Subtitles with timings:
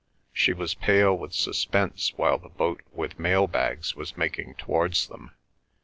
[0.33, 5.35] She was pale with suspense while the boat with mail bags was making towards them.